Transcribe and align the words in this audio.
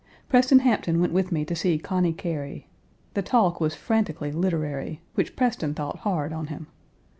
Preston 0.29 0.57
Hampton 0.61 0.99
went 0.99 1.13
with 1.13 1.31
me 1.31 1.45
to 1.45 1.55
see 1.55 1.77
Conny 1.77 2.11
Cary. 2.11 2.65
The 3.13 3.21
talk 3.21 3.61
was 3.61 3.75
frantically 3.75 4.31
literary, 4.31 4.99
which 5.13 5.35
Preston 5.35 5.75
thought 5.75 5.97
hard 5.99 6.33
on 6.33 6.47
him. 6.47 6.65